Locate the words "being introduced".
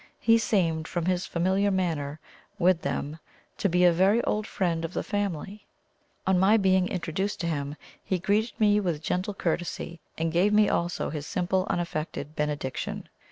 6.57-7.39